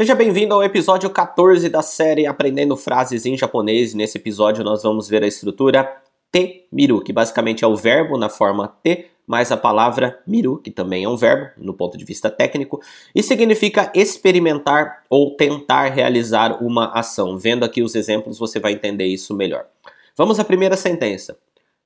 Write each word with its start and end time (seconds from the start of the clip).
Seja 0.00 0.14
bem-vindo 0.14 0.54
ao 0.54 0.64
episódio 0.64 1.10
14 1.10 1.68
da 1.68 1.82
série 1.82 2.24
Aprendendo 2.24 2.74
Frases 2.74 3.26
em 3.26 3.36
Japonês. 3.36 3.92
Nesse 3.92 4.16
episódio 4.16 4.64
nós 4.64 4.82
vamos 4.82 5.06
ver 5.06 5.22
a 5.22 5.26
estrutura 5.26 5.94
te 6.32 6.66
miru, 6.72 7.02
que 7.02 7.12
basicamente 7.12 7.66
é 7.66 7.68
o 7.68 7.76
verbo 7.76 8.16
na 8.16 8.30
forma 8.30 8.74
te 8.82 9.10
mais 9.26 9.52
a 9.52 9.58
palavra 9.58 10.18
miru, 10.26 10.56
que 10.56 10.70
também 10.70 11.04
é 11.04 11.08
um 11.10 11.18
verbo 11.18 11.50
no 11.58 11.74
ponto 11.74 11.98
de 11.98 12.04
vista 12.06 12.30
técnico, 12.30 12.80
e 13.14 13.22
significa 13.22 13.92
experimentar 13.94 15.02
ou 15.10 15.36
tentar 15.36 15.90
realizar 15.90 16.64
uma 16.64 16.86
ação. 16.98 17.36
Vendo 17.36 17.62
aqui 17.62 17.82
os 17.82 17.94
exemplos, 17.94 18.38
você 18.38 18.58
vai 18.58 18.72
entender 18.72 19.04
isso 19.04 19.36
melhor. 19.36 19.66
Vamos 20.16 20.40
à 20.40 20.44
primeira 20.44 20.78
sentença. 20.78 21.36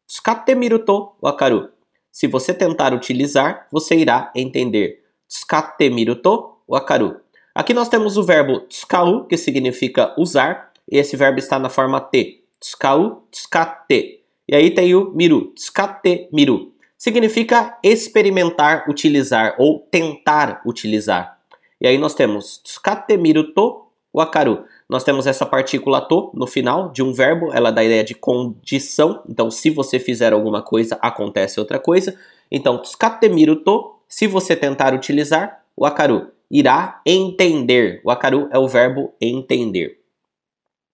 Tsukatte 0.06 0.54
miru 0.54 0.78
to 0.78 1.16
wakaru. 1.20 1.68
Se 2.12 2.28
você 2.28 2.54
tentar 2.54 2.94
utilizar, 2.94 3.66
você 3.72 3.96
irá 3.96 4.30
entender. 4.36 5.02
Tsukatte 5.28 5.90
miru 5.90 6.14
to 6.14 6.58
wakaru. 6.68 7.23
Aqui 7.55 7.73
nós 7.73 7.89
temos 7.89 8.16
o 8.16 8.25
verbo 8.25 8.62
tsukau, 8.62 9.27
que 9.27 9.36
significa 9.36 10.12
usar, 10.18 10.72
e 10.90 10.99
esse 10.99 11.17
verbo 11.17 11.39
está 11.39 11.57
na 11.57 11.68
forma 11.68 12.00
T. 12.00 12.43
Tsukau, 12.58 13.29
tsukatte. 13.31 14.22
E 14.49 14.57
aí 14.57 14.72
tem 14.72 14.93
o 14.96 15.12
miru, 15.12 15.53
tsukatte 15.54 16.29
miru. 16.32 16.72
Significa 16.98 17.79
experimentar, 17.81 18.90
utilizar 18.90 19.54
ou 19.57 19.86
tentar 19.89 20.62
utilizar. 20.67 21.39
E 21.81 21.86
aí 21.86 21.96
nós 21.96 22.12
temos 22.14 22.59
tsukatte 22.59 23.17
miru 23.17 23.54
to 23.54 23.86
wakaru. 24.12 24.64
Nós 24.89 25.04
temos 25.04 25.25
essa 25.25 25.46
partícula 25.46 26.00
to 26.00 26.32
no 26.34 26.48
final 26.48 26.90
de 26.90 27.04
um 27.04 27.12
verbo, 27.12 27.53
ela 27.53 27.71
dá 27.71 27.82
a 27.82 27.84
ideia 27.84 28.03
de 28.03 28.17
condição. 28.17 29.23
Então, 29.29 29.48
se 29.48 29.71
você 29.71 30.00
fizer 30.00 30.32
alguma 30.32 30.61
coisa, 30.61 30.98
acontece 31.00 31.61
outra 31.61 31.79
coisa. 31.79 32.19
Então, 32.50 32.78
tsukatte 32.78 33.28
miru 33.28 33.55
to, 33.55 33.95
se 34.09 34.27
você 34.27 34.56
tentar 34.56 34.92
utilizar, 34.92 35.62
wakaru 35.78 36.33
irá 36.55 37.03
entender. 37.05 38.00
O 38.05 38.11
akaru 38.12 38.48
é 38.53 38.58
o 38.58 38.69
verbo 38.69 39.12
entender. 39.20 39.98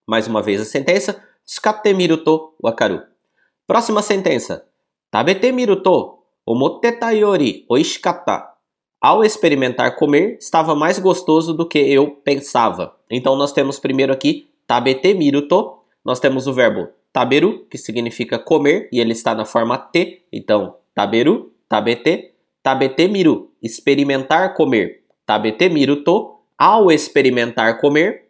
Mais 0.09 0.27
uma 0.27 0.41
vez 0.41 0.63
a 0.63 0.65
sentença. 0.65 1.23
Tsukatte 1.45 1.93
miru 1.93 2.17
to 2.25 2.55
wakaru. 2.63 3.03
Próxima 3.67 4.01
sentença. 4.01 4.65
Tabete 5.11 5.53
miru 5.53 5.77
to 5.83 6.25
omotteta 6.47 7.11
yori 7.13 7.67
oishikatta. 7.69 8.49
Ao 9.03 9.23
experimentar 9.23 9.97
comer, 9.97 10.39
estava 10.41 10.75
mais 10.75 10.99
gostoso 10.99 11.53
do 11.53 11.69
que 11.69 11.79
eu 11.79 12.11
pensava. 12.11 12.97
Então 13.11 13.37
nós 13.37 13.53
temos 13.53 13.79
primeiro 13.79 14.15
aqui 14.15 14.51
tabete 14.67 15.13
miru 15.13 15.47
to. 15.47 15.79
Nós 16.03 16.19
temos 16.19 16.47
o 16.47 16.55
verbo 16.55 16.89
taberu, 17.13 17.67
que 17.67 17.77
significa 17.77 18.39
comer, 18.39 18.89
e 18.91 18.99
ele 18.99 19.13
está 19.13 19.35
na 19.35 19.45
forma 19.45 19.77
te. 19.77 20.23
Então, 20.33 20.77
taberu, 20.95 21.53
tabete, 21.69 22.33
tabete 22.63 23.09
miru, 23.09 23.53
experimentar 23.63 24.55
comer. 24.55 25.00
Tabete 25.31 25.69
miru 25.69 26.03
to, 26.03 26.41
ao 26.59 26.91
experimentar 26.91 27.81
comer. 27.81 28.25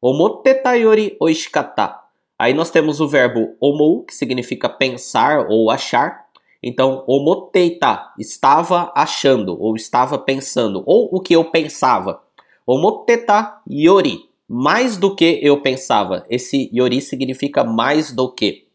Omoteta 0.00 0.72
yori 0.72 1.14
oishikata. 1.20 2.00
Aí 2.38 2.54
nós 2.54 2.70
temos 2.70 3.02
o 3.02 3.06
verbo 3.06 3.54
omou, 3.60 4.02
que 4.02 4.14
significa 4.14 4.66
pensar 4.66 5.46
ou 5.50 5.70
achar. 5.70 6.24
Então, 6.62 7.04
omoteita, 7.06 8.14
estava 8.18 8.90
achando 8.96 9.60
ou 9.60 9.76
estava 9.76 10.16
pensando, 10.18 10.82
ou 10.86 11.10
o 11.12 11.20
que 11.20 11.34
eu 11.34 11.44
pensava. 11.50 12.22
Omoteta 12.66 13.60
yori, 13.70 14.30
mais 14.48 14.96
do 14.96 15.14
que 15.14 15.38
eu 15.42 15.60
pensava. 15.60 16.24
Esse 16.30 16.70
yori 16.72 17.02
significa 17.02 17.62
mais 17.62 18.10
do 18.10 18.32
que. 18.32 18.68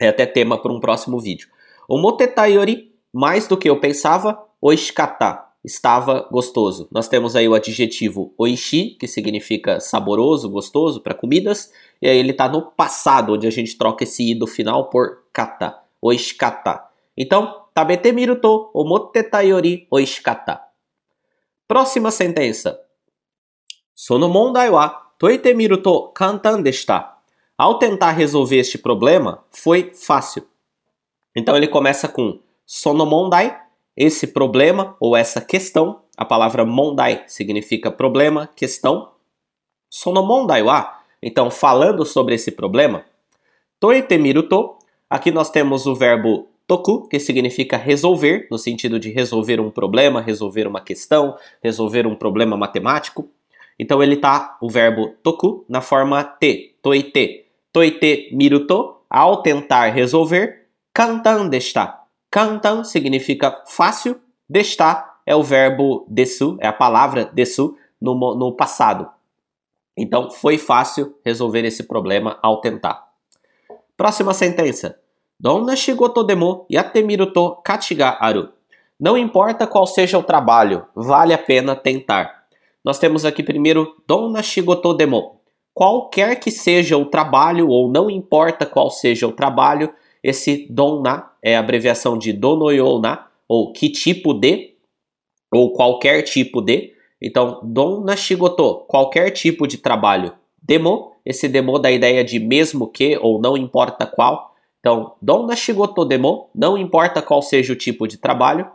É 0.00 0.08
até 0.08 0.24
tema 0.24 0.56
para 0.56 0.72
um 0.72 0.80
próximo 0.80 1.20
vídeo. 1.20 1.50
Omoteta 1.86 2.46
yori, 2.46 2.90
mais 3.12 3.46
do 3.46 3.58
que 3.58 3.68
eu 3.68 3.78
pensava, 3.78 4.42
oishikata, 4.62 5.51
estava 5.64 6.28
gostoso. 6.30 6.88
Nós 6.90 7.08
temos 7.08 7.36
aí 7.36 7.48
o 7.48 7.54
adjetivo 7.54 8.34
oishi, 8.36 8.96
que 8.98 9.06
significa 9.06 9.80
saboroso, 9.80 10.48
gostoso 10.48 11.00
para 11.00 11.14
comidas, 11.14 11.72
e 12.00 12.08
aí 12.08 12.18
ele 12.18 12.32
está 12.32 12.48
no 12.48 12.62
passado, 12.62 13.34
onde 13.34 13.46
a 13.46 13.50
gente 13.50 13.78
troca 13.78 14.04
esse 14.04 14.30
i 14.30 14.34
do 14.34 14.46
final 14.46 14.90
por 14.90 15.24
kata, 15.32 15.78
oishikata. 16.00 16.82
Então, 17.16 17.62
tabete 17.74 18.12
miru 18.12 18.36
to 18.40 18.70
omotte 18.74 19.24
yori 19.44 19.86
oishikata. 19.90 20.60
Próxima 21.68 22.10
sentença. 22.10 22.78
Sono 23.94 24.28
mondai 24.28 24.68
wa 24.68 24.88
toite 25.18 25.54
miru 25.54 25.78
to 25.78 26.08
kantan 26.12 26.62
deshita. 26.62 27.12
Ao 27.56 27.78
tentar 27.78 28.10
resolver 28.10 28.58
este 28.58 28.76
problema, 28.76 29.44
foi 29.50 29.92
fácil. 29.94 30.42
Então 31.36 31.56
ele 31.56 31.68
começa 31.68 32.08
com 32.08 32.40
sono 32.66 33.06
mondai, 33.06 33.56
esse 33.96 34.26
problema 34.26 34.96
ou 34.98 35.16
essa 35.16 35.40
questão, 35.40 36.00
a 36.16 36.24
palavra 36.24 36.64
mondai 36.64 37.24
significa 37.26 37.90
problema, 37.90 38.48
questão. 38.56 39.10
Sono 39.90 40.22
mondai 40.22 40.62
wa, 40.62 41.00
então 41.22 41.50
falando 41.50 42.04
sobre 42.04 42.34
esse 42.34 42.50
problema, 42.50 43.04
toitemiru 43.78 44.42
to, 44.42 44.76
aqui 45.08 45.30
nós 45.30 45.50
temos 45.50 45.86
o 45.86 45.94
verbo 45.94 46.48
toku, 46.66 47.06
que 47.08 47.20
significa 47.20 47.76
resolver, 47.76 48.46
no 48.50 48.56
sentido 48.56 48.98
de 48.98 49.10
resolver 49.10 49.60
um 49.60 49.70
problema, 49.70 50.22
resolver 50.22 50.66
uma 50.66 50.80
questão, 50.80 51.36
resolver 51.62 52.06
um 52.06 52.14
problema 52.14 52.56
matemático. 52.56 53.28
Então 53.78 54.02
ele 54.02 54.16
tá 54.16 54.56
o 54.62 54.70
verbo 54.70 55.14
toku 55.22 55.64
na 55.68 55.82
forma 55.82 56.24
te, 56.24 56.74
toite. 56.80 57.44
Toite 57.70 58.30
miruto, 58.32 58.96
ao 59.08 59.42
tentar 59.42 59.86
resolver, 59.88 60.66
kantan 60.94 61.48
deshita 61.48 62.01
Kantan 62.32 62.82
significa 62.82 63.62
fácil, 63.66 64.18
destar 64.48 65.20
é 65.26 65.36
o 65.36 65.42
verbo 65.42 66.06
desu, 66.08 66.56
é 66.60 66.66
a 66.66 66.72
palavra 66.72 67.26
desu 67.26 67.76
no, 68.00 68.14
no 68.34 68.56
passado. 68.56 69.06
Então, 69.94 70.30
foi 70.30 70.56
fácil 70.56 71.14
resolver 71.22 71.62
esse 71.66 71.82
problema 71.82 72.38
ao 72.42 72.62
tentar. 72.62 73.06
Próxima 73.98 74.32
sentença. 74.32 74.98
Donna 75.38 75.76
shigoto 75.76 76.24
demo 76.24 76.64
yatemiru 76.72 77.30
to 77.34 77.56
kachi 77.62 77.94
ga 77.94 78.16
aru. 78.18 78.48
Não 78.98 79.18
importa 79.18 79.66
qual 79.66 79.86
seja 79.86 80.16
o 80.16 80.22
trabalho, 80.22 80.86
vale 80.94 81.34
a 81.34 81.38
pena 81.38 81.76
tentar. 81.76 82.46
Nós 82.82 82.98
temos 82.98 83.26
aqui 83.26 83.42
primeiro 83.42 83.94
donna 84.08 84.42
shigoto 84.42 84.94
demo. 84.94 85.38
Qualquer 85.74 86.36
que 86.40 86.50
seja 86.50 86.96
o 86.96 87.04
trabalho, 87.04 87.68
ou 87.68 87.90
não 87.90 88.08
importa 88.08 88.64
qual 88.64 88.88
seja 88.88 89.26
o 89.28 89.32
trabalho, 89.32 89.92
esse 90.22 90.66
donna 90.70 91.30
é 91.42 91.56
abreviação 91.56 92.16
de 92.16 92.32
donoyona, 92.32 93.26
ou 93.48 93.72
que 93.72 93.88
tipo 93.90 94.32
de, 94.32 94.74
ou 95.52 95.72
qualquer 95.72 96.22
tipo 96.22 96.60
de. 96.60 96.92
Então, 97.20 97.60
donna 97.62 98.16
shigoto, 98.16 98.84
qualquer 98.88 99.30
tipo 99.30 99.66
de 99.66 99.78
trabalho. 99.78 100.32
Demo, 100.60 101.12
esse 101.24 101.48
demo 101.48 101.78
dá 101.78 101.88
a 101.88 101.92
ideia 101.92 102.24
de 102.24 102.38
mesmo 102.38 102.88
que 102.88 103.18
ou 103.18 103.40
não 103.40 103.56
importa 103.56 104.06
qual. 104.06 104.54
Então, 104.80 105.14
donna 105.20 105.54
shigoto 105.54 106.04
demo, 106.04 106.48
não 106.54 106.76
importa 106.78 107.22
qual 107.22 107.42
seja 107.42 107.72
o 107.72 107.76
tipo 107.76 108.08
de 108.08 108.16
trabalho. 108.16 108.66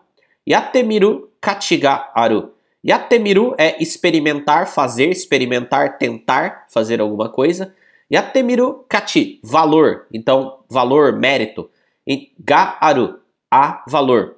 Yatemiru 0.47 1.30
kachiga 1.41 2.09
aru. 2.13 2.53
Yatemiru 2.86 3.53
é 3.57 3.81
experimentar, 3.81 4.68
fazer, 4.68 5.09
experimentar, 5.09 5.97
tentar 5.97 6.68
fazer 6.69 7.02
alguma 7.02 7.28
coisa. 7.28 7.74
Yatemiru 8.12 8.85
kachi, 8.90 9.40
valor. 9.44 10.07
Então, 10.13 10.59
valor, 10.69 11.13
mérito. 11.13 11.69
E 12.07 12.31
gaaru, 12.40 13.19
a 13.51 13.84
valor. 13.88 14.38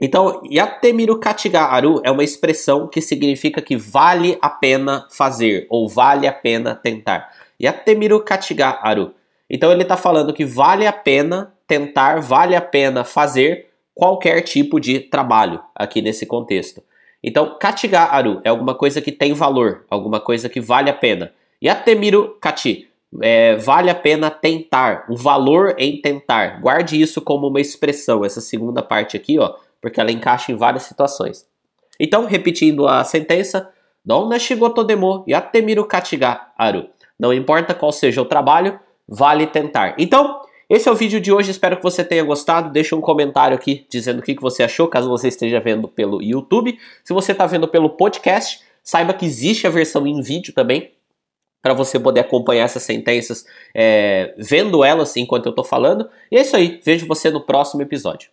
Então, 0.00 0.42
yatemiru 0.50 1.18
kachi 1.18 1.48
gaaru 1.48 2.00
é 2.04 2.10
uma 2.10 2.24
expressão 2.24 2.86
que 2.86 3.00
significa 3.00 3.60
que 3.60 3.76
vale 3.76 4.38
a 4.40 4.48
pena 4.48 5.06
fazer 5.10 5.66
ou 5.68 5.88
vale 5.88 6.26
a 6.26 6.32
pena 6.32 6.74
tentar. 6.74 7.32
Yatemiru 7.60 8.24
kachi 8.24 8.54
gaaru. 8.54 9.14
Então 9.50 9.72
ele 9.72 9.82
está 9.82 9.96
falando 9.96 10.32
que 10.32 10.44
vale 10.44 10.86
a 10.86 10.92
pena 10.92 11.54
tentar, 11.66 12.20
vale 12.20 12.54
a 12.54 12.60
pena 12.60 13.02
fazer 13.04 13.68
qualquer 13.94 14.42
tipo 14.42 14.78
de 14.78 15.00
trabalho 15.00 15.60
aqui 15.74 16.00
nesse 16.00 16.24
contexto. 16.26 16.82
Então, 17.22 17.58
kachigaru 17.58 18.40
é 18.44 18.48
alguma 18.48 18.74
coisa 18.74 19.00
que 19.00 19.10
tem 19.10 19.32
valor, 19.32 19.84
alguma 19.90 20.20
coisa 20.20 20.48
que 20.48 20.60
vale 20.60 20.88
a 20.88 20.94
pena. 20.94 21.32
Yatemiru 21.62 22.36
kachi. 22.40 22.88
É, 23.22 23.56
vale 23.56 23.88
a 23.88 23.94
pena 23.94 24.30
tentar, 24.30 25.06
o 25.08 25.16
valor 25.16 25.74
em 25.78 25.98
tentar. 26.00 26.60
Guarde 26.60 27.00
isso 27.00 27.22
como 27.22 27.48
uma 27.48 27.60
expressão, 27.60 28.22
essa 28.22 28.40
segunda 28.40 28.82
parte 28.82 29.16
aqui, 29.16 29.38
ó, 29.38 29.54
porque 29.80 29.98
ela 29.98 30.12
encaixa 30.12 30.52
em 30.52 30.54
várias 30.54 30.82
situações. 30.82 31.46
Então, 31.98 32.26
repetindo 32.26 32.86
a 32.86 33.02
sentença, 33.04 33.72
Donna 34.04 34.38
shigoto 34.38 34.84
demo 34.84 35.22
yatemiru 35.28 35.84
kachiga 35.84 36.40
aru. 36.56 36.88
Não 37.18 37.30
importa 37.30 37.74
qual 37.74 37.92
seja 37.92 38.22
o 38.22 38.24
trabalho, 38.24 38.80
vale 39.06 39.46
tentar. 39.46 39.94
Então, 39.98 40.40
esse 40.70 40.88
é 40.88 40.92
o 40.92 40.94
vídeo 40.94 41.20
de 41.20 41.30
hoje, 41.30 41.50
espero 41.50 41.76
que 41.76 41.82
você 41.82 42.02
tenha 42.02 42.22
gostado. 42.22 42.70
Deixa 42.70 42.96
um 42.96 43.02
comentário 43.02 43.54
aqui 43.54 43.86
dizendo 43.90 44.20
o 44.20 44.22
que 44.22 44.34
você 44.40 44.62
achou, 44.62 44.88
caso 44.88 45.10
você 45.10 45.28
esteja 45.28 45.60
vendo 45.60 45.88
pelo 45.88 46.22
YouTube. 46.22 46.78
Se 47.04 47.12
você 47.12 47.32
está 47.32 47.44
vendo 47.46 47.68
pelo 47.68 47.90
podcast, 47.90 48.62
saiba 48.82 49.12
que 49.12 49.26
existe 49.26 49.66
a 49.66 49.70
versão 49.70 50.06
em 50.06 50.22
vídeo 50.22 50.54
também, 50.54 50.90
para 51.68 51.74
você 51.74 52.00
poder 52.00 52.20
acompanhar 52.20 52.64
essas 52.64 52.82
sentenças, 52.82 53.44
é, 53.74 54.34
vendo 54.38 54.82
elas 54.82 55.14
enquanto 55.18 55.44
eu 55.44 55.50
estou 55.50 55.64
falando. 55.64 56.08
E 56.32 56.38
é 56.38 56.40
isso 56.40 56.56
aí, 56.56 56.80
vejo 56.82 57.06
você 57.06 57.30
no 57.30 57.44
próximo 57.44 57.82
episódio. 57.82 58.30